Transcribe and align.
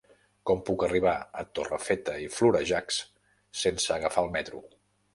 Com 0.49 0.63
puc 0.69 0.85
arribar 0.87 1.13
a 1.41 1.45
Torrefeta 1.59 2.17
i 2.25 2.27
Florejacs 2.39 3.01
sense 3.65 3.99
agafar 4.01 4.29
el 4.29 4.39
metro? 4.41 4.69